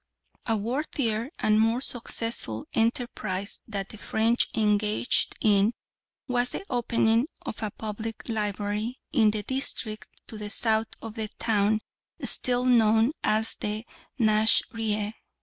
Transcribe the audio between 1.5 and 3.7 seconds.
more successful enterprise